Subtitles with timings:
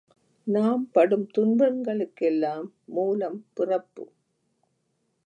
[0.47, 4.05] நாம் படும் துன்பங்களுக்கெல்லாம் மூலம் பிறப்பு.